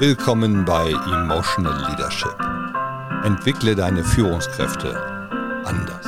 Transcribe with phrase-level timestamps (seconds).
[0.00, 2.34] Willkommen bei Emotional Leadership.
[3.22, 4.98] Entwickle deine Führungskräfte
[5.66, 6.06] anders.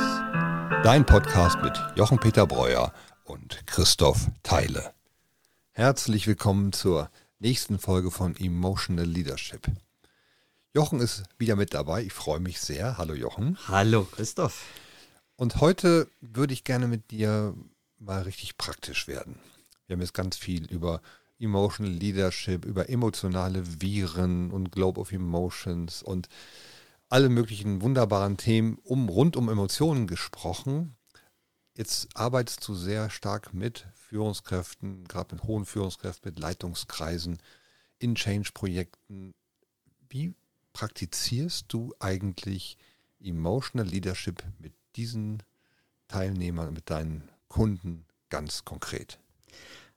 [0.83, 2.91] Dein Podcast mit Jochen Peter Breuer
[3.23, 4.95] und Christoph Teile.
[5.73, 9.67] Herzlich willkommen zur nächsten Folge von Emotional Leadership.
[10.73, 12.01] Jochen ist wieder mit dabei.
[12.01, 12.97] Ich freue mich sehr.
[12.97, 13.59] Hallo Jochen.
[13.67, 14.65] Hallo Christoph.
[15.35, 17.53] Und heute würde ich gerne mit dir
[17.99, 19.37] mal richtig praktisch werden.
[19.85, 20.99] Wir haben jetzt ganz viel über
[21.43, 26.29] Emotional Leadership, über emotionale Viren und Globe of Emotions und
[27.09, 30.95] alle möglichen wunderbaren Themen um, rund um Emotionen gesprochen.
[31.75, 37.37] Jetzt arbeitest du sehr stark mit Führungskräften, gerade mit hohen Führungskräften, mit Leitungskreisen,
[37.99, 39.33] in Change-Projekten.
[40.09, 40.33] Wie
[40.71, 42.77] praktizierst du eigentlich
[43.19, 45.43] Emotional Leadership mit diesen
[46.07, 49.19] Teilnehmern, mit deinen Kunden ganz konkret?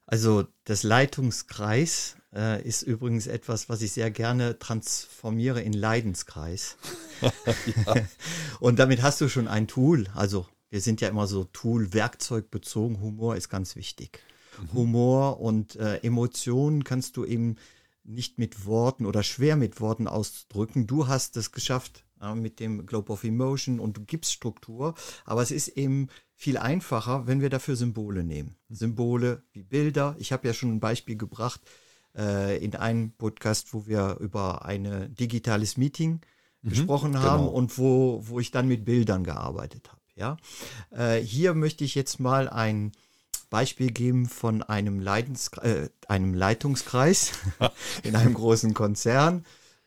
[0.07, 6.77] Also das Leitungskreis äh, ist übrigens etwas, was ich sehr gerne transformiere in Leidenskreis.
[8.61, 10.07] Und damit hast du schon ein Tool.
[10.15, 13.01] Also wir sind ja immer so Tool, Werkzeug bezogen.
[13.01, 14.21] Humor ist ganz wichtig.
[14.61, 14.73] Mhm.
[14.73, 17.57] Humor und äh, Emotionen kannst du eben
[18.05, 20.87] nicht mit Worten oder schwer mit Worten ausdrücken.
[20.87, 25.43] Du hast es geschafft äh, mit dem Globe of Emotion und du gibst Struktur, aber
[25.43, 28.57] es ist eben viel einfacher, wenn wir dafür Symbole nehmen.
[28.69, 30.17] Symbole wie Bilder.
[30.19, 31.61] Ich habe ja schon ein Beispiel gebracht
[32.17, 36.21] äh, in einem Podcast, wo wir über ein digitales Meeting
[36.63, 37.57] mhm, gesprochen haben genau.
[37.57, 40.01] und wo, wo ich dann mit Bildern gearbeitet habe.
[40.15, 40.37] Ja?
[40.91, 42.93] Äh, hier möchte ich jetzt mal ein
[43.49, 47.33] Beispiel geben von einem, Leidens, äh, einem Leitungskreis
[48.03, 49.45] in einem großen Konzern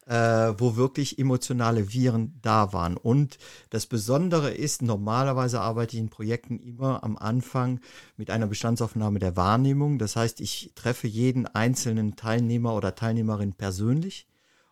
[0.10, 2.98] äh, wo wirklich emotionale Viren da waren.
[2.98, 3.38] Und
[3.70, 7.80] das Besondere ist, normalerweise arbeite ich in Projekten immer am Anfang
[8.18, 10.00] mit einer Bestandsaufnahme der Wahrnehmung.
[10.00, 14.26] Das heißt, ich treffe jeden einzelnen Teilnehmer oder Teilnehmerin persönlich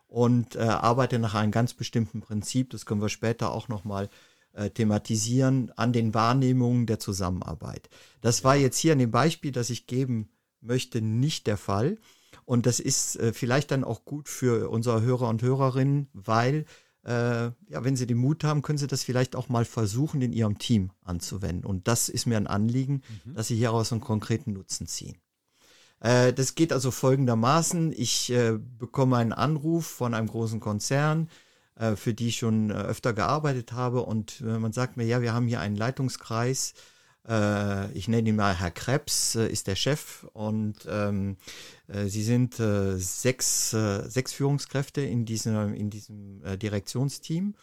[0.08, 2.72] und äh, arbeite nach einem ganz bestimmten Prinzip.
[2.72, 4.10] Das können wir später auch nochmal
[4.54, 7.92] äh, thematisieren an den Wahrnehmungen der Zusammenarbeit.
[8.22, 10.30] Das war jetzt hier in dem Beispiel, das ich geben
[10.62, 12.00] möchte, nicht der Fall.
[12.46, 16.66] Und das ist äh, vielleicht dann auch gut für unsere Hörer und Hörerinnen, weil,
[17.04, 20.34] äh, ja, wenn sie den Mut haben, können sie das vielleicht auch mal versuchen, in
[20.34, 21.66] ihrem Team anzuwenden.
[21.66, 23.34] Und das ist mir ein Anliegen, mhm.
[23.34, 25.18] dass sie hieraus einen konkreten Nutzen ziehen.
[26.00, 27.94] Äh, das geht also folgendermaßen.
[27.94, 31.30] Ich äh, bekomme einen Anruf von einem großen Konzern,
[31.76, 34.04] äh, für die ich schon äh, öfter gearbeitet habe.
[34.04, 36.74] Und man sagt mir, ja, wir haben hier einen Leitungskreis
[37.94, 41.36] ich nenne ihn mal Herr Krebs, äh, ist der Chef und ähm,
[41.88, 47.56] äh, sie sind äh, sechs, äh, sechs Führungskräfte in diesem, in diesem äh, Direktionsteam.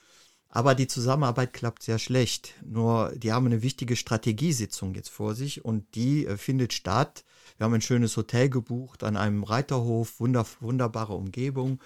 [0.49, 2.55] Aber die Zusammenarbeit klappt sehr schlecht.
[2.65, 7.25] Nur die haben eine wichtige Strategiesitzung jetzt vor sich und die findet statt.
[7.57, 11.81] Wir haben ein schönes Hotel gebucht an einem Reiterhof, wunder, wunderbare Umgebung.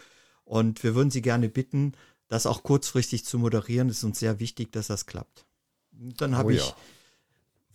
[0.44, 1.92] Und wir würden Sie gerne bitten,
[2.28, 3.88] das auch kurzfristig zu moderieren.
[3.88, 5.46] Es ist uns sehr wichtig, dass das klappt.
[5.92, 6.62] Dann habe oh ja.
[6.62, 6.74] ich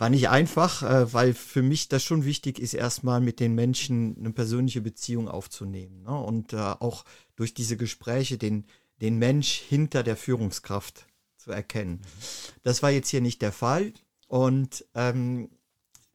[0.03, 4.17] war nicht einfach, äh, weil für mich das schon wichtig ist, erstmal mit den Menschen
[4.19, 6.13] eine persönliche Beziehung aufzunehmen ne?
[6.19, 7.05] und äh, auch
[7.37, 8.65] durch diese Gespräche den,
[8.99, 12.01] den Mensch hinter der Führungskraft zu erkennen.
[12.63, 13.93] Das war jetzt hier nicht der Fall
[14.27, 15.49] und ähm,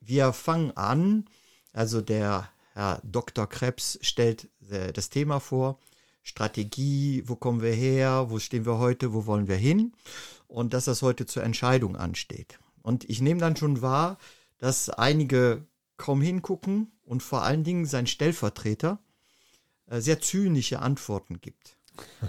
[0.03, 1.25] wir fangen an,
[1.73, 3.47] also der Herr Dr.
[3.47, 5.81] Krebs stellt äh, das Thema vor,
[6.23, 9.95] Strategie, wo kommen wir her, wo stehen wir heute, wo wollen wir hin
[10.47, 12.59] und dass das heute zur Entscheidung ansteht.
[12.83, 14.19] Und ich nehme dann schon wahr,
[14.59, 15.67] dass einige
[15.97, 19.01] kaum hingucken und vor allen Dingen sein Stellvertreter
[19.87, 21.77] äh, sehr zynische Antworten gibt.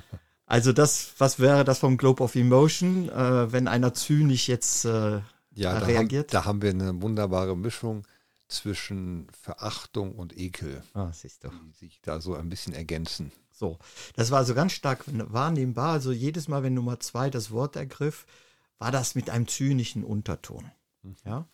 [0.52, 5.22] Also das, was wäre das vom Globe of Emotion, äh, wenn einer zynisch jetzt äh,
[5.52, 6.34] ja, da reagiert?
[6.34, 8.08] Haben, da haben wir eine wunderbare Mischung
[8.48, 13.32] zwischen Verachtung und Ekel, ah, die sich da so ein bisschen ergänzen.
[13.52, 13.78] So,
[14.16, 15.92] das war also ganz stark wahrnehmbar.
[15.92, 18.26] Also jedes Mal, wenn Nummer zwei das Wort ergriff,
[18.80, 20.72] war das mit einem zynischen Unterton.
[21.04, 21.16] Mhm.
[21.26, 21.46] Ja?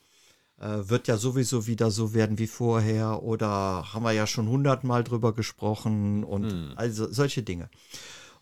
[0.57, 5.03] Äh, wird ja sowieso wieder so werden wie vorher oder haben wir ja schon hundertmal
[5.03, 6.73] drüber gesprochen und mhm.
[6.77, 7.69] also solche Dinge.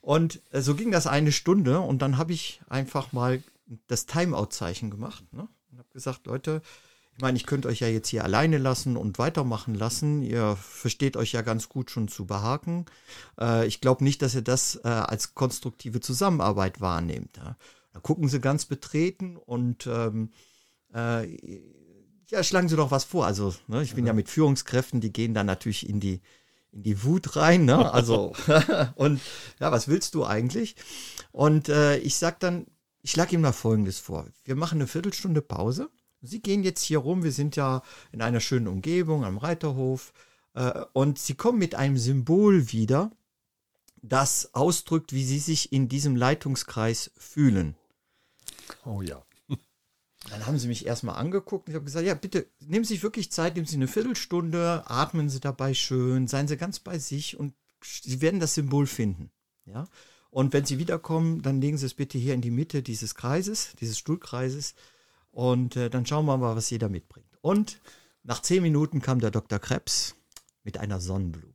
[0.01, 3.41] Und äh, so ging das eine Stunde und dann habe ich einfach mal
[3.88, 5.47] das Timeout-Zeichen gemacht ne?
[5.71, 6.62] und habe gesagt, Leute,
[7.15, 10.24] ich meine, ich könnte euch ja jetzt hier alleine lassen und weitermachen lassen.
[10.24, 12.85] Ihr versteht euch ja ganz gut schon zu behaken.
[13.39, 17.38] Äh, ich glaube nicht, dass ihr das äh, als konstruktive Zusammenarbeit wahrnehmt.
[17.38, 17.56] Ja?
[17.94, 20.31] Da gucken sie ganz betreten und ähm,
[20.94, 21.62] äh,
[22.30, 23.25] ja, schlagen sie doch was vor.
[23.25, 24.10] Also, ne, ich bin ja.
[24.10, 26.22] ja mit Führungskräften, die gehen dann natürlich in die,
[26.72, 27.92] in die Wut rein, ne?
[27.94, 28.34] Also,
[28.95, 29.22] und
[29.60, 30.75] ja, was willst du eigentlich?
[31.31, 32.66] Und äh, ich sag dann,
[33.04, 34.28] ich schlage ihm mal folgendes vor.
[34.44, 35.90] Wir machen eine Viertelstunde Pause.
[36.22, 40.13] Sie gehen jetzt hier rum, wir sind ja in einer schönen Umgebung, am Reiterhof,
[40.56, 43.12] äh, und sie kommen mit einem Symbol wieder,
[44.01, 47.75] das ausdrückt, wie sie sich in diesem Leitungskreis fühlen.
[48.86, 49.24] Oh ja.
[50.30, 53.04] Dann haben sie mich erstmal angeguckt und ich habe gesagt, ja, bitte nehmen Sie sich
[53.04, 57.38] wirklich Zeit, nehmen Sie eine Viertelstunde, atmen Sie dabei schön, seien Sie ganz bei sich
[57.38, 59.31] und Sie werden das Symbol finden.
[59.65, 59.88] Ja?
[60.30, 63.75] Und wenn Sie wiederkommen, dann legen Sie es bitte hier in die Mitte dieses Kreises,
[63.81, 64.75] dieses Stuhlkreises
[65.31, 67.38] und äh, dann schauen wir mal, was jeder mitbringt.
[67.42, 67.81] Und
[68.24, 69.59] nach zehn Minuten kam der Dr.
[69.59, 70.16] Krebs
[70.63, 71.54] mit einer Sonnenblume.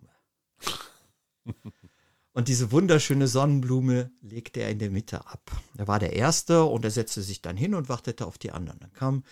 [2.39, 5.51] Und diese wunderschöne Sonnenblume legte er in der Mitte ab.
[5.77, 8.79] Er war der Erste und er setzte sich dann hin und wartete auf die anderen.
[8.79, 9.25] Dann kam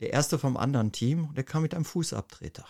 [0.00, 2.64] der Erste vom anderen Team und er kam mit einem Fußabtreter.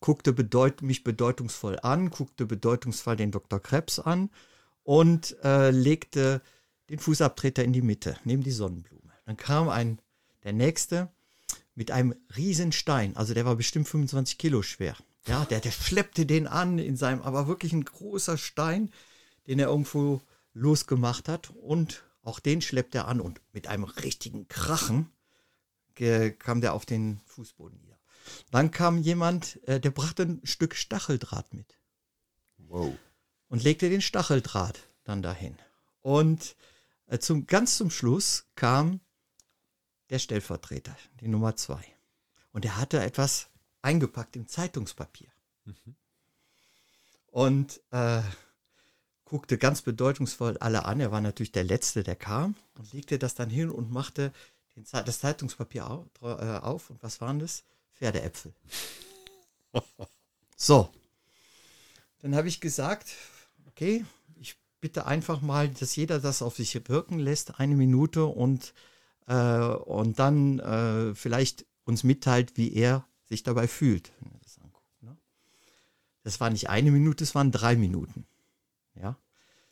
[0.00, 3.58] Guckte bedeut mich bedeutungsvoll an, guckte bedeutungsvoll den Dr.
[3.58, 4.28] Krebs an
[4.82, 6.42] und äh, legte
[6.90, 9.14] den Fußabtreter in die Mitte, neben die Sonnenblume.
[9.24, 9.98] Dann kam ein,
[10.44, 11.10] der Nächste
[11.74, 14.94] mit einem Riesenstein, also der war bestimmt 25 Kilo schwer.
[15.26, 18.90] Ja, der, der schleppte den an in seinem, aber wirklich ein großer Stein,
[19.46, 20.20] den er irgendwo
[20.52, 21.50] losgemacht hat.
[21.50, 25.12] Und auch den schleppt er an und mit einem richtigen Krachen
[25.94, 27.98] kam der auf den Fußboden nieder.
[28.50, 31.78] Dann kam jemand, äh, der brachte ein Stück Stacheldraht mit.
[32.56, 32.94] Wow.
[33.48, 35.56] Und legte den Stacheldraht dann dahin.
[36.00, 36.56] Und
[37.06, 39.00] äh, zum, ganz zum Schluss kam
[40.10, 41.84] der Stellvertreter, die Nummer zwei.
[42.52, 43.50] Und er hatte etwas
[43.82, 45.28] eingepackt im Zeitungspapier.
[45.64, 45.96] Mhm.
[47.26, 48.22] Und äh,
[49.24, 51.00] guckte ganz bedeutungsvoll alle an.
[51.00, 54.32] Er war natürlich der Letzte, der kam und legte das dann hin und machte
[54.76, 56.90] den, das Zeitungspapier auf, äh, auf.
[56.90, 57.64] Und was waren das?
[57.94, 58.52] Pferdeäpfel.
[60.56, 60.90] so.
[62.20, 63.14] Dann habe ich gesagt,
[63.68, 64.04] okay,
[64.40, 68.74] ich bitte einfach mal, dass jeder das auf sich wirken lässt, eine Minute und,
[69.26, 74.12] äh, und dann äh, vielleicht uns mitteilt, wie er sich dabei fühlt,
[74.42, 74.58] das.
[75.00, 75.16] Ne?
[76.22, 78.26] Das war nicht eine Minute, es waren drei Minuten.
[78.94, 79.18] Ja.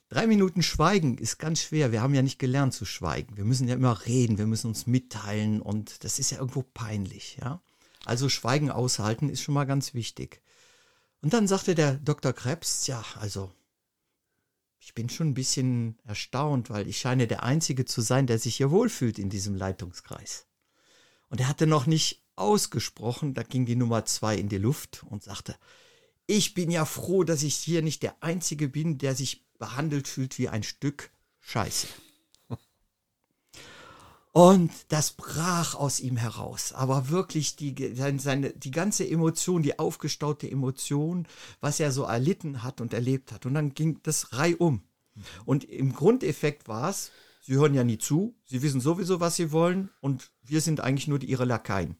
[0.09, 1.93] Drei Minuten Schweigen ist ganz schwer.
[1.93, 3.37] Wir haben ja nicht gelernt zu schweigen.
[3.37, 7.37] Wir müssen ja immer reden, wir müssen uns mitteilen und das ist ja irgendwo peinlich,
[7.41, 7.63] ja.
[8.07, 10.43] Also Schweigen aushalten ist schon mal ganz wichtig.
[11.21, 12.33] Und dann sagte der Dr.
[12.33, 13.53] Krebs, ja, also
[14.79, 18.57] ich bin schon ein bisschen erstaunt, weil ich scheine der Einzige zu sein, der sich
[18.57, 20.47] hier wohlfühlt in diesem Leitungskreis.
[21.29, 25.23] Und er hatte noch nicht ausgesprochen, da ging die Nummer zwei in die Luft und
[25.23, 25.55] sagte,
[26.27, 30.39] ich bin ja froh, dass ich hier nicht der Einzige bin, der sich behandelt fühlt
[30.39, 31.11] wie ein Stück
[31.41, 31.89] Scheiße.
[34.33, 36.73] Und das brach aus ihm heraus.
[36.73, 41.27] Aber wirklich die, seine, die ganze Emotion, die aufgestaute Emotion,
[41.61, 43.45] was er so erlitten hat und erlebt hat.
[43.45, 44.83] Und dann ging das reihum.
[45.45, 47.11] Und im Grundeffekt war es,
[47.41, 51.09] sie hören ja nie zu, sie wissen sowieso, was sie wollen und wir sind eigentlich
[51.09, 51.97] nur die, ihre Lakaien.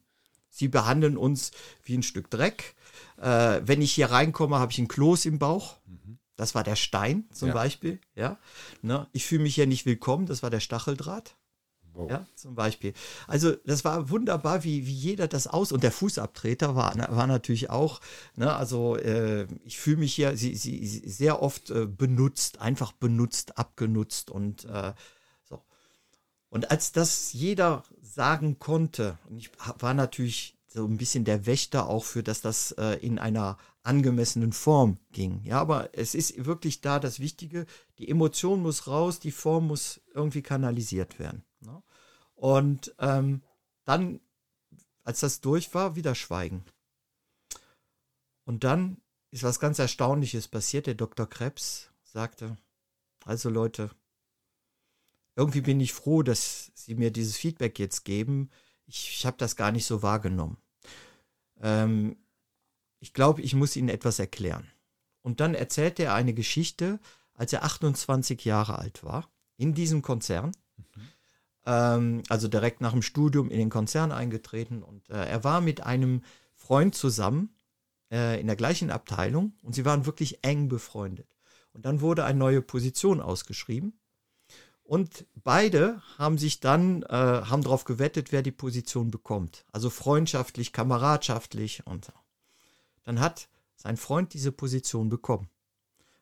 [0.51, 1.53] Sie behandeln uns
[1.85, 2.75] wie ein Stück Dreck.
[3.17, 5.77] Äh, wenn ich hier reinkomme, habe ich ein Kloß im Bauch.
[5.87, 6.19] Mhm.
[6.37, 7.55] Das war der Stein zum ja.
[7.55, 8.01] Beispiel.
[8.15, 8.39] Ja?
[8.83, 9.07] Ne?
[9.13, 10.27] Ich fühle mich hier nicht willkommen.
[10.27, 11.37] Das war der Stacheldraht.
[11.93, 12.11] Wow.
[12.11, 12.93] Ja, zum Beispiel.
[13.27, 15.73] Also das war wunderbar, wie, wie jeder das aus.
[15.73, 18.01] Und der Fußabtreter war, war natürlich auch,
[18.37, 23.59] ne, also äh, ich fühle mich hier sie, sie, sehr oft äh, benutzt, einfach benutzt,
[23.59, 24.93] abgenutzt und äh.
[26.51, 29.19] Und als das jeder sagen konnte.
[29.29, 33.19] Und ich war natürlich so ein bisschen der Wächter auch für, dass das äh, in
[33.19, 35.43] einer angemessenen Form ging.
[35.45, 37.67] Ja, aber es ist wirklich da das Wichtige,
[37.99, 41.45] die Emotion muss raus, die Form muss irgendwie kanalisiert werden.
[41.61, 41.83] Ne?
[42.35, 43.43] Und ähm,
[43.85, 44.21] dann,
[45.03, 46.65] als das durch war, wieder schweigen.
[48.45, 50.87] Und dann ist was ganz Erstaunliches passiert.
[50.87, 51.29] Der Dr.
[51.29, 52.57] Krebs sagte,
[53.25, 53.91] also Leute,
[55.41, 58.51] irgendwie bin ich froh, dass Sie mir dieses Feedback jetzt geben.
[58.87, 60.59] Ich, ich habe das gar nicht so wahrgenommen.
[61.63, 62.17] Ähm,
[62.99, 64.67] ich glaube, ich muss Ihnen etwas erklären.
[65.23, 67.01] Und dann erzählte er eine Geschichte,
[67.33, 70.53] als er 28 Jahre alt war, in diesem Konzern.
[70.77, 71.09] Mhm.
[71.65, 74.83] Ähm, also direkt nach dem Studium in den Konzern eingetreten.
[74.83, 76.23] Und äh, er war mit einem
[76.55, 77.55] Freund zusammen
[78.11, 81.35] äh, in der gleichen Abteilung und sie waren wirklich eng befreundet.
[81.73, 83.95] Und dann wurde eine neue Position ausgeschrieben.
[84.91, 89.65] Und beide haben sich dann, äh, haben darauf gewettet, wer die Position bekommt.
[89.71, 92.13] Also freundschaftlich, kameradschaftlich und so.
[93.05, 95.49] Dann hat sein Freund diese Position bekommen.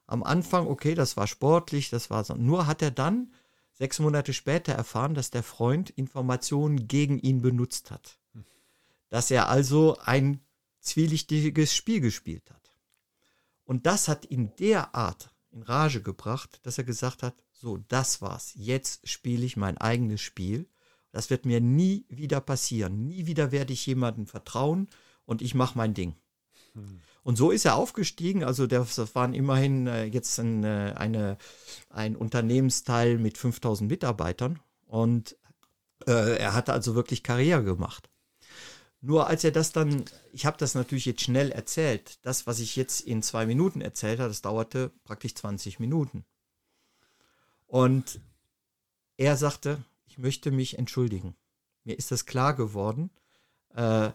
[0.06, 2.34] Am Anfang, okay, das war sportlich, das war so.
[2.34, 3.32] Nur hat er dann
[3.72, 8.18] sechs Monate später erfahren, dass der Freund Informationen gegen ihn benutzt hat.
[9.08, 10.42] Dass er also ein
[10.80, 12.70] zwielichtiges Spiel gespielt hat.
[13.64, 18.52] Und das hat ihn derart in Rage gebracht, dass er gesagt hat, so, das war's.
[18.54, 20.68] Jetzt spiele ich mein eigenes Spiel.
[21.10, 23.06] Das wird mir nie wieder passieren.
[23.06, 24.88] Nie wieder werde ich jemandem vertrauen
[25.24, 26.14] und ich mache mein Ding.
[27.22, 28.44] Und so ist er aufgestiegen.
[28.44, 31.36] Also das waren immerhin äh, jetzt ein, äh, eine,
[31.90, 34.60] ein Unternehmensteil mit 5000 Mitarbeitern.
[34.86, 35.36] Und
[36.06, 38.08] äh, er hatte also wirklich Karriere gemacht.
[39.00, 42.76] Nur als er das dann, ich habe das natürlich jetzt schnell erzählt, das, was ich
[42.76, 46.24] jetzt in zwei Minuten erzählt habe, das dauerte praktisch 20 Minuten.
[47.68, 48.20] Und
[49.16, 51.36] er sagte, ich möchte mich entschuldigen.
[51.84, 53.10] Mir ist das klar geworden.
[53.74, 54.10] Äh,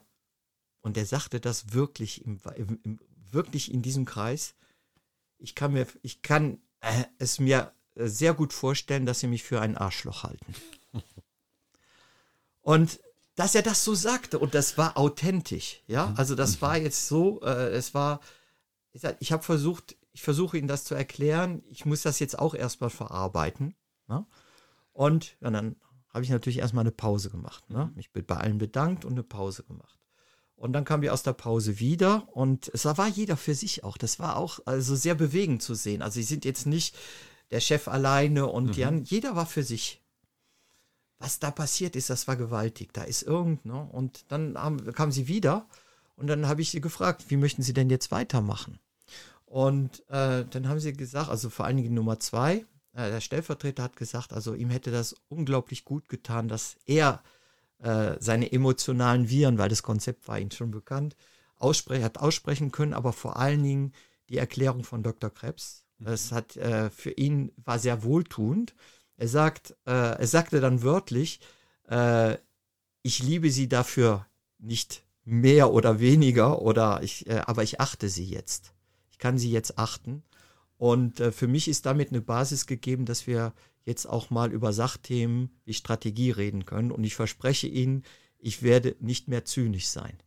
[0.81, 2.41] und er sagte das wirklich, im,
[2.83, 2.99] im,
[3.31, 4.55] wirklich in diesem Kreis.
[5.37, 9.61] Ich kann, mir, ich kann äh, es mir sehr gut vorstellen, dass sie mich für
[9.61, 10.55] ein Arschloch halten.
[12.61, 12.99] Und
[13.35, 17.41] dass er das so sagte und das war authentisch, ja, also das war jetzt so,
[17.41, 18.19] äh, es war,
[19.19, 22.89] ich habe versucht, ich versuche Ihnen das zu erklären, ich muss das jetzt auch erstmal
[22.89, 23.75] verarbeiten,
[24.07, 24.25] ne?
[24.93, 25.75] und ja, dann
[26.09, 27.91] habe ich natürlich erstmal eine Pause gemacht, ne?
[27.95, 29.99] mich bei allen bedankt und eine Pause gemacht.
[30.55, 33.97] Und dann kamen wir aus der Pause wieder und es war jeder für sich auch.
[33.97, 36.01] Das war auch also sehr bewegend zu sehen.
[36.01, 36.95] Also sie sind jetzt nicht
[37.51, 38.73] der Chef alleine und mhm.
[38.73, 40.03] Jan, jeder war für sich
[41.23, 42.91] was da passiert ist, das war gewaltig.
[42.91, 43.87] Da ist irgend, ne?
[43.91, 45.67] Und dann haben, kam sie wieder
[46.17, 48.77] und dann habe ich sie gefragt, wie möchten Sie denn jetzt weitermachen?
[49.53, 53.83] Und äh, dann haben sie gesagt, also vor allen Dingen Nummer zwei, äh, der Stellvertreter
[53.83, 57.21] hat gesagt, also ihm hätte das unglaublich gut getan, dass er
[57.77, 61.15] äh, seine emotionalen Viren, weil das Konzept war ihm schon bekannt,
[61.55, 63.93] aussprechen, hat aussprechen können, aber vor allen Dingen
[64.27, 65.29] die Erklärung von Dr.
[65.29, 65.83] Krebs.
[65.99, 66.35] Das mhm.
[66.35, 68.73] hat äh, für ihn war sehr wohltuend.
[69.17, 71.39] Er sagt, äh, er sagte dann wörtlich,
[73.03, 74.25] ich liebe sie dafür
[74.57, 78.72] nicht mehr oder weniger oder ich, aber ich achte sie jetzt.
[79.23, 80.21] Kann sie jetzt achten.
[80.77, 83.53] Und äh, für mich ist damit eine Basis gegeben, dass wir
[83.85, 86.91] jetzt auch mal über Sachthemen wie Strategie reden können.
[86.91, 88.03] Und ich verspreche Ihnen,
[88.37, 90.17] ich werde nicht mehr zynisch sein.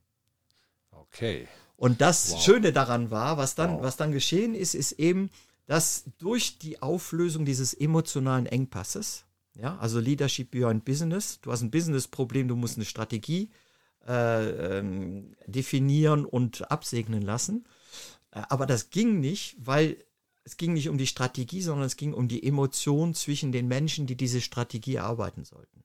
[0.92, 1.46] Okay.
[1.76, 2.42] Und das wow.
[2.42, 3.82] Schöne daran war, was dann, wow.
[3.82, 5.28] was dann geschehen ist, ist eben,
[5.66, 9.26] dass durch die Auflösung dieses emotionalen Engpasses,
[9.60, 13.50] ja, also Leadership Beyond Business, du hast ein Business-Problem, du musst eine Strategie
[14.08, 17.66] äh, ähm, definieren und absegnen lassen.
[18.36, 19.96] Äh, aber das ging nicht, weil
[20.44, 24.06] es ging nicht um die Strategie, sondern es ging um die Emotion zwischen den Menschen,
[24.06, 25.82] die diese Strategie erarbeiten sollten.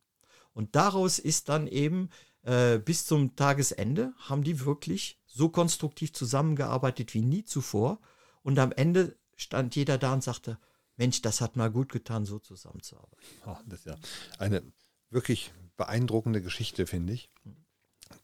[0.54, 2.10] Und daraus ist dann eben
[2.44, 8.00] äh, bis zum Tagesende, haben die wirklich so konstruktiv zusammengearbeitet wie nie zuvor.
[8.44, 10.60] Und am Ende stand jeder da und sagte,
[10.98, 13.26] Mensch, das hat mal gut getan, so zusammenzuarbeiten.
[13.48, 13.96] Oh, das ist ja
[14.38, 14.62] eine
[15.10, 17.30] wirklich beeindruckende Geschichte, finde ich.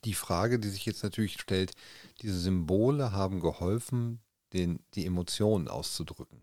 [0.05, 1.73] Die Frage, die sich jetzt natürlich stellt,
[2.21, 4.21] diese Symbole haben geholfen,
[4.53, 6.41] den, die Emotionen auszudrücken.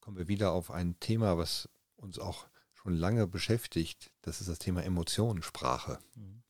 [0.00, 4.10] Kommen wir wieder auf ein Thema, was uns auch schon lange beschäftigt.
[4.22, 5.98] Das ist das Thema Emotionssprache.
[6.14, 6.42] Mhm.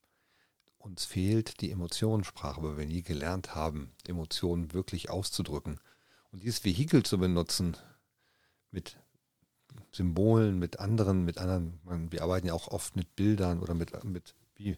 [0.79, 5.79] Uns fehlt die Emotionssprache, weil wir nie gelernt haben, Emotionen wirklich auszudrücken.
[6.31, 7.77] Und dieses Vehikel zu benutzen
[8.71, 8.97] mit
[9.91, 11.79] Symbolen, mit anderen, mit anderen,
[12.11, 14.77] wir arbeiten ja auch oft mit Bildern oder mit, mit wie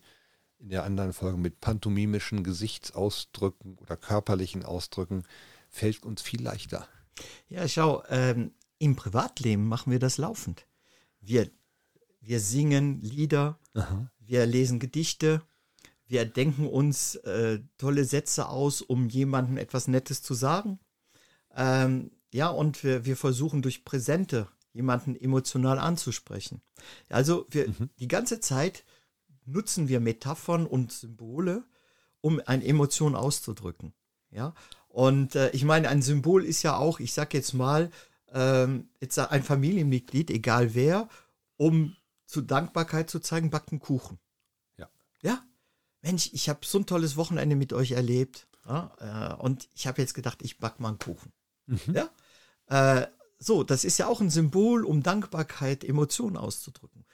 [0.59, 5.23] in der anderen Folge, mit pantomimischen Gesichtsausdrücken oder körperlichen Ausdrücken,
[5.69, 6.87] fällt uns viel leichter.
[7.47, 10.65] Ja, schau, ähm, im Privatleben machen wir das laufend.
[11.19, 11.49] Wir,
[12.21, 14.11] wir singen Lieder, Aha.
[14.19, 15.41] wir lesen Gedichte,
[16.07, 20.79] wir denken uns äh, tolle Sätze aus, um jemandem etwas Nettes zu sagen.
[21.55, 26.61] Ähm, ja, und wir, wir versuchen durch Präsente jemanden emotional anzusprechen.
[27.09, 27.89] Also wir, mhm.
[27.97, 28.83] die ganze Zeit
[29.45, 31.63] nutzen wir Metaphern und Symbole,
[32.21, 33.93] um eine Emotion auszudrücken.
[34.31, 34.53] Ja,
[34.89, 37.91] und äh, ich meine, ein Symbol ist ja auch, ich sag jetzt mal,
[38.33, 41.09] ähm, jetzt ein Familienmitglied, egal wer,
[41.57, 44.19] um zu Dankbarkeit zu zeigen, backt einen Kuchen.
[44.77, 44.89] Ja.
[45.21, 45.43] Ja.
[46.01, 48.47] Mensch, ich habe so ein tolles Wochenende mit euch erlebt.
[48.67, 51.31] Ja, äh, und ich habe jetzt gedacht, ich back mal einen Kuchen.
[51.67, 51.79] Mhm.
[51.93, 52.09] Ja?
[52.67, 57.05] Äh, so, das ist ja auch ein Symbol, um Dankbarkeit, Emotionen auszudrücken.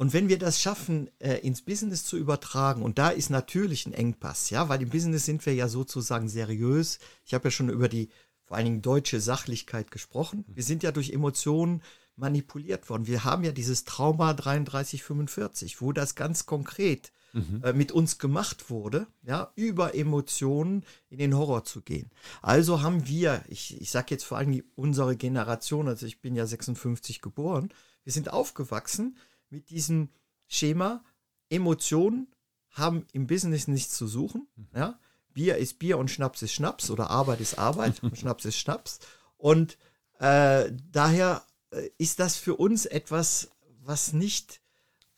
[0.00, 3.92] Und wenn wir das schaffen, äh, ins Business zu übertragen, und da ist natürlich ein
[3.92, 7.00] Engpass, ja, weil im Business sind wir ja sozusagen seriös.
[7.26, 8.08] Ich habe ja schon über die
[8.46, 10.46] vor allen Dingen deutsche Sachlichkeit gesprochen.
[10.48, 11.82] Wir sind ja durch Emotionen
[12.16, 13.06] manipuliert worden.
[13.06, 17.60] Wir haben ja dieses Trauma 3345, wo das ganz konkret mhm.
[17.62, 22.10] äh, mit uns gemacht wurde, ja, über Emotionen in den Horror zu gehen.
[22.40, 26.46] Also haben wir, ich, ich sage jetzt vor allem unsere Generation, also ich bin ja
[26.46, 27.68] 56 geboren,
[28.02, 29.18] wir sind aufgewachsen
[29.50, 30.10] mit diesem
[30.46, 31.04] Schema,
[31.48, 32.28] Emotionen
[32.70, 34.68] haben im Business nichts zu suchen, mhm.
[34.74, 34.98] ja.
[35.32, 38.98] Bier ist Bier und Schnaps ist Schnaps oder Arbeit ist Arbeit und Schnaps ist Schnaps.
[39.36, 39.78] Und
[40.18, 44.60] äh, daher äh, ist das für uns etwas, was nicht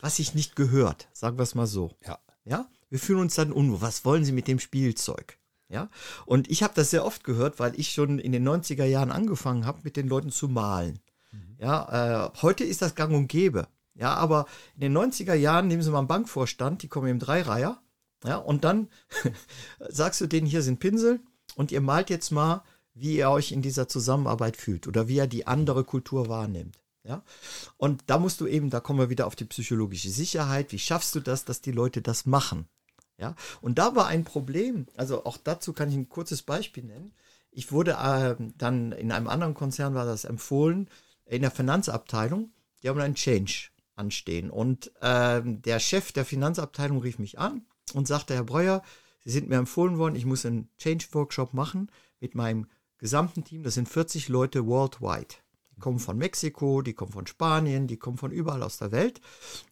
[0.02, 1.96] was sich nicht gehört, sagen wir es mal so.
[2.04, 2.18] Ja.
[2.44, 2.68] Ja?
[2.90, 3.80] Wir fühlen uns dann unwohl.
[3.80, 5.38] Was wollen Sie mit dem Spielzeug?
[5.68, 5.88] Ja,
[6.26, 9.64] und ich habe das sehr oft gehört, weil ich schon in den 90er Jahren angefangen
[9.64, 10.98] habe, mit den Leuten zu malen.
[11.30, 11.56] Mhm.
[11.58, 13.68] Ja, äh, heute ist das gang und gäbe.
[13.94, 17.82] Ja, aber in den 90er Jahren nehmen Sie mal einen Bankvorstand, die kommen im Dreireiher.
[18.24, 18.88] Ja, und dann
[19.88, 21.20] sagst du denen, hier sind Pinsel
[21.56, 22.62] und ihr malt jetzt mal,
[22.94, 26.78] wie ihr euch in dieser Zusammenarbeit fühlt oder wie ihr die andere Kultur wahrnimmt.
[27.04, 27.24] Ja,
[27.78, 30.70] und da musst du eben, da kommen wir wieder auf die psychologische Sicherheit.
[30.70, 32.68] Wie schaffst du das, dass die Leute das machen?
[33.18, 34.86] Ja, und da war ein Problem.
[34.96, 37.12] Also auch dazu kann ich ein kurzes Beispiel nennen.
[37.50, 40.88] Ich wurde äh, dann in einem anderen Konzern war das empfohlen
[41.26, 42.52] in der Finanzabteilung.
[42.82, 43.71] Die haben einen Change
[44.02, 44.50] anstehen.
[44.50, 48.82] Und äh, der Chef der Finanzabteilung rief mich an und sagte, Herr Breuer,
[49.24, 52.66] Sie sind mir empfohlen worden, ich muss einen Change-Workshop machen mit meinem
[52.98, 53.62] gesamten Team.
[53.62, 55.34] Das sind 40 Leute worldwide.
[55.76, 59.20] Die kommen von Mexiko, die kommen von Spanien, die kommen von überall aus der Welt.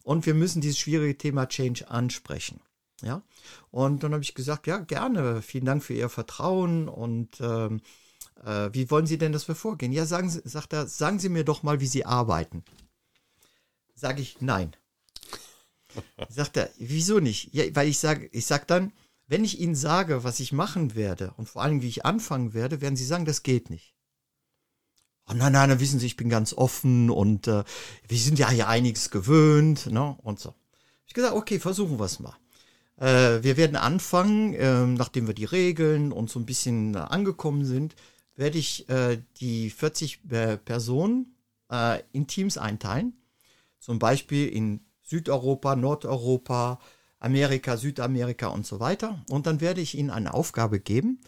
[0.03, 2.61] Und wir müssen dieses schwierige Thema Change ansprechen.
[3.01, 3.23] Ja,
[3.71, 7.81] und dann habe ich gesagt, ja, gerne, vielen Dank für Ihr Vertrauen und ähm,
[8.45, 9.91] äh, wie wollen Sie denn, dass wir vorgehen?
[9.91, 12.63] Ja, sagen Sie, sagt er, sagen Sie mir doch mal, wie Sie arbeiten.
[14.01, 14.75] Sage ich, nein.
[16.27, 17.53] Sagt er, wieso nicht?
[17.53, 18.93] Ja, weil ich sage, ich sage dann,
[19.27, 22.81] wenn ich Ihnen sage, was ich machen werde und vor allem, wie ich anfangen werde,
[22.81, 23.93] werden Sie sagen, das geht nicht.
[25.29, 27.63] Oh nein, nein, dann wissen Sie, ich bin ganz offen und äh,
[28.07, 30.17] wir sind ja hier einiges gewöhnt, ne?
[30.23, 30.55] Und so.
[31.05, 32.35] Ich gesagt, okay, versuchen wir es mal.
[32.97, 37.95] Äh, wir werden anfangen, äh, nachdem wir die Regeln und so ein bisschen angekommen sind,
[38.35, 41.35] werde ich äh, die 40 äh, Personen
[41.71, 43.20] äh, in Teams einteilen.
[43.81, 46.79] Zum Beispiel in Südeuropa, Nordeuropa,
[47.19, 49.25] Amerika, Südamerika und so weiter.
[49.29, 51.19] Und dann werde ich Ihnen eine Aufgabe geben.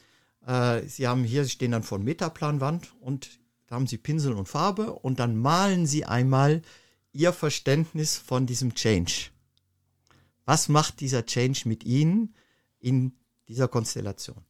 [0.45, 4.47] Äh, Sie haben hier, Sie stehen dann vor Metaplanwand und da haben Sie Pinsel und
[4.47, 6.61] Farbe und dann malen Sie einmal
[7.11, 9.31] Ihr Verständnis von diesem Change.
[10.45, 12.35] Was macht dieser Change mit Ihnen
[12.79, 13.13] in
[13.47, 14.43] dieser Konstellation?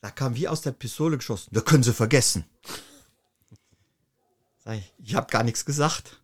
[0.00, 1.50] Da kam wie aus der Pistole geschossen.
[1.52, 2.44] Da können Sie vergessen.
[4.70, 6.20] Ich, ich habe gar nichts gesagt.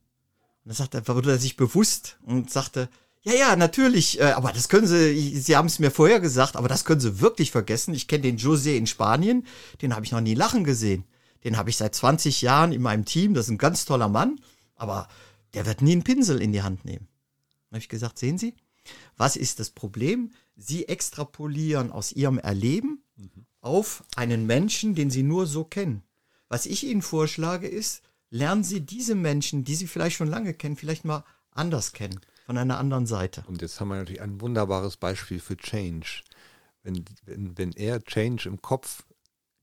[0.64, 2.88] Und dann sagte, wurde er sich bewusst und sagte,
[3.24, 6.68] ja, ja, natürlich, äh, aber das können Sie, Sie haben es mir vorher gesagt, aber
[6.68, 7.94] das können Sie wirklich vergessen.
[7.94, 9.46] Ich kenne den José in Spanien,
[9.80, 11.04] den habe ich noch nie lachen gesehen.
[11.44, 14.40] Den habe ich seit 20 Jahren in meinem Team, das ist ein ganz toller Mann,
[14.74, 15.08] aber
[15.54, 17.08] der wird nie einen Pinsel in die Hand nehmen.
[17.68, 18.54] Dann habe ich gesagt, sehen Sie,
[19.16, 20.32] was ist das Problem?
[20.56, 23.46] Sie extrapolieren aus Ihrem Erleben mhm.
[23.60, 26.02] auf einen Menschen, den Sie nur so kennen.
[26.48, 30.76] Was ich Ihnen vorschlage ist, lernen Sie diese Menschen, die Sie vielleicht schon lange kennen,
[30.76, 33.44] vielleicht mal anders kennen, von einer anderen Seite.
[33.46, 36.22] Und jetzt haben wir natürlich ein wunderbares Beispiel für Change.
[36.82, 39.04] Wenn, wenn, wenn er Change im Kopf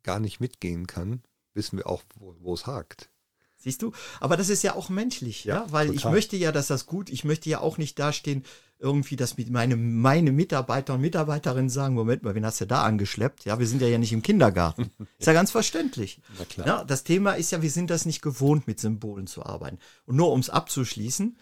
[0.04, 1.22] gar nicht mitgehen kann,
[1.54, 3.10] wissen wir auch, wo, wo es hakt.
[3.58, 3.92] Siehst du?
[4.22, 5.72] Aber das ist ja auch menschlich, ja, ja?
[5.72, 5.98] weil total.
[5.98, 8.46] ich möchte ja, dass das gut, ich möchte ja auch nicht dastehen,
[8.80, 13.44] irgendwie, dass meine, meine Mitarbeiter und Mitarbeiterinnen sagen, Moment mal, wen hast du da angeschleppt?
[13.44, 14.92] Ja, wir sind ja ja nicht im Kindergarten.
[15.20, 16.22] ist ja ganz verständlich.
[16.66, 19.80] Ja, das Thema ist ja, wir sind das nicht gewohnt, mit Symbolen zu arbeiten.
[20.06, 21.38] Und nur um es abzuschließen,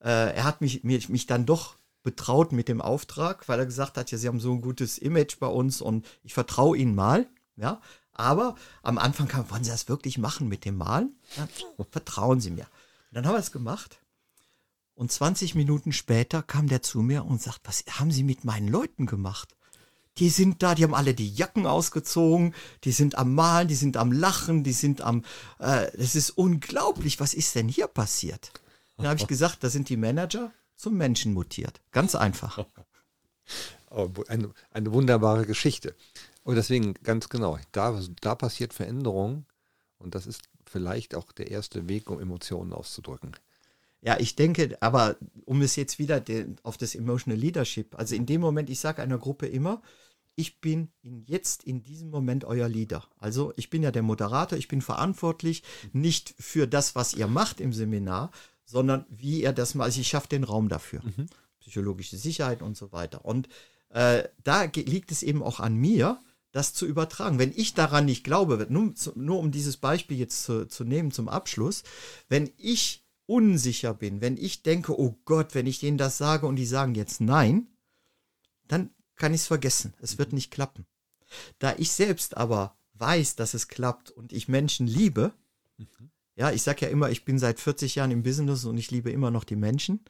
[0.00, 3.96] äh, er hat mich, mich, mich dann doch betraut mit dem Auftrag, weil er gesagt
[3.96, 7.28] hat, ja, sie haben so ein gutes Image bei uns und ich vertraue ihnen mal.
[7.56, 7.80] Ja,
[8.12, 11.14] aber am Anfang kam, wollen Sie das wirklich machen mit dem Malen?
[11.36, 11.46] Ja,
[11.90, 12.64] vertrauen Sie mir.
[13.10, 13.99] Und dann haben wir es gemacht.
[15.00, 18.68] Und 20 Minuten später kam der zu mir und sagt, was haben Sie mit meinen
[18.68, 19.56] Leuten gemacht?
[20.18, 23.96] Die sind da, die haben alle die Jacken ausgezogen, die sind am Malen, die sind
[23.96, 25.24] am Lachen, die sind am,
[25.58, 28.52] äh, das ist unglaublich, was ist denn hier passiert?
[28.98, 31.80] Dann habe ich gesagt, da sind die Manager zum Menschen mutiert.
[31.92, 32.58] Ganz einfach.
[33.92, 35.96] Oh, eine, eine wunderbare Geschichte.
[36.44, 39.44] Und deswegen ganz genau, da, da passiert Veränderung
[39.98, 43.32] und das ist vielleicht auch der erste Weg, um Emotionen auszudrücken.
[44.02, 48.26] Ja, ich denke, aber um es jetzt wieder den, auf das Emotional Leadership, also in
[48.26, 49.82] dem Moment, ich sage einer Gruppe immer,
[50.36, 53.06] ich bin in jetzt in diesem Moment euer Leader.
[53.18, 57.60] Also ich bin ja der Moderator, ich bin verantwortlich nicht für das, was ihr macht
[57.60, 58.30] im Seminar,
[58.64, 61.02] sondern wie ihr das mal, also ich schaffe den Raum dafür.
[61.02, 61.26] Mhm.
[61.60, 63.24] Psychologische Sicherheit und so weiter.
[63.24, 63.48] Und
[63.90, 66.18] äh, da liegt es eben auch an mir,
[66.52, 67.38] das zu übertragen.
[67.38, 71.28] Wenn ich daran nicht glaube, nur, nur um dieses Beispiel jetzt zu, zu nehmen zum
[71.28, 71.82] Abschluss,
[72.28, 76.56] wenn ich unsicher bin, wenn ich denke, oh Gott, wenn ich denen das sage und
[76.56, 77.68] die sagen jetzt nein,
[78.66, 79.94] dann kann ich es vergessen.
[80.00, 80.84] Es wird nicht klappen.
[81.60, 85.32] Da ich selbst aber weiß, dass es klappt und ich Menschen liebe,
[85.78, 86.10] mhm.
[86.34, 89.12] ja, ich sage ja immer, ich bin seit 40 Jahren im Business und ich liebe
[89.12, 90.00] immer noch die Menschen.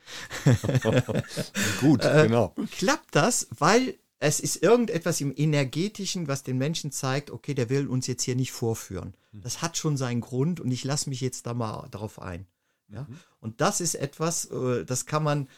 [1.80, 2.54] Gut, äh, genau.
[2.72, 7.86] klappt das, weil es ist irgendetwas im Energetischen, was den Menschen zeigt, okay, der will
[7.86, 9.14] uns jetzt hier nicht vorführen.
[9.32, 9.42] Mhm.
[9.42, 12.46] Das hat schon seinen Grund und ich lasse mich jetzt da mal darauf ein.
[12.90, 13.02] Ja?
[13.02, 13.18] Mhm.
[13.40, 15.48] Und das ist etwas, äh, das kann man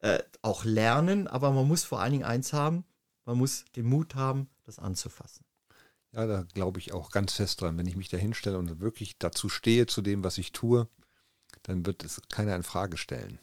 [0.00, 2.84] äh, auch lernen, aber man muss vor allen Dingen eins haben,
[3.24, 5.44] man muss den Mut haben das anzufassen.
[6.12, 7.76] Ja, da glaube ich auch ganz fest dran.
[7.76, 10.88] Wenn ich mich da hinstelle und wirklich dazu stehe, zu dem, was ich tue,
[11.62, 13.38] dann wird es keiner in Frage stellen.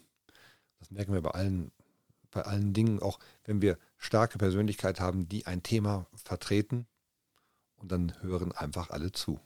[0.80, 1.72] Das merken wir bei allen,
[2.32, 6.88] bei allen Dingen, auch wenn wir starke Persönlichkeit haben, die ein Thema vertreten
[7.76, 9.40] und dann hören einfach alle zu.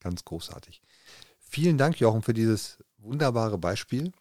[0.00, 0.80] Ganz großartig.
[1.50, 4.12] Vielen Dank, Jochen, für dieses wunderbare Beispiel.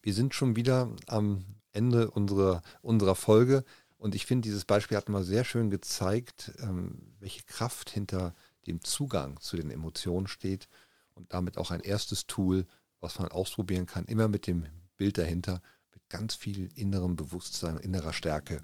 [0.00, 3.64] Wir sind schon wieder am Ende unserer, unserer Folge.
[3.98, 8.32] Und ich finde, dieses Beispiel hat mal sehr schön gezeigt, ähm, welche Kraft hinter
[8.68, 10.68] dem Zugang zu den Emotionen steht
[11.14, 12.64] und damit auch ein erstes Tool,
[13.00, 14.66] was man ausprobieren kann, immer mit dem
[14.96, 15.60] Bild dahinter,
[15.92, 18.62] mit ganz viel innerem Bewusstsein, innerer Stärke,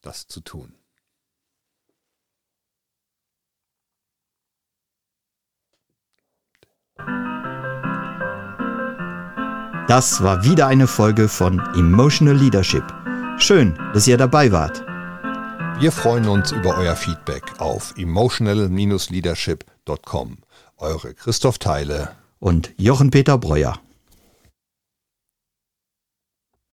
[0.00, 0.74] das zu tun.
[9.88, 12.82] Das war wieder eine Folge von Emotional Leadership.
[13.38, 14.84] Schön, dass ihr dabei wart.
[15.78, 20.38] Wir freuen uns über euer Feedback auf emotional-leadership.com.
[20.78, 23.78] Eure Christoph Teile und Jochen Peter Breuer.